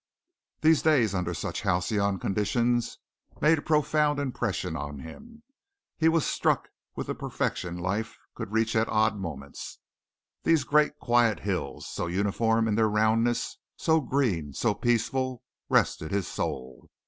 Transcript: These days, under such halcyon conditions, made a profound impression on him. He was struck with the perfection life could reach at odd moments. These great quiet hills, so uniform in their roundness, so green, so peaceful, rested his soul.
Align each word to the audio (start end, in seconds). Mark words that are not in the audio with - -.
These 0.61 0.81
days, 0.81 1.13
under 1.13 1.35
such 1.35 1.61
halcyon 1.61 2.17
conditions, 2.17 2.97
made 3.39 3.59
a 3.59 3.61
profound 3.61 4.17
impression 4.19 4.75
on 4.75 5.01
him. 5.01 5.43
He 5.95 6.09
was 6.09 6.25
struck 6.25 6.69
with 6.95 7.05
the 7.05 7.13
perfection 7.13 7.77
life 7.77 8.17
could 8.33 8.51
reach 8.51 8.75
at 8.75 8.89
odd 8.89 9.15
moments. 9.19 9.77
These 10.41 10.63
great 10.63 10.97
quiet 10.97 11.41
hills, 11.41 11.87
so 11.87 12.07
uniform 12.07 12.67
in 12.67 12.73
their 12.73 12.89
roundness, 12.89 13.59
so 13.77 13.99
green, 14.01 14.53
so 14.53 14.73
peaceful, 14.73 15.43
rested 15.69 16.09
his 16.09 16.27
soul. 16.27 16.89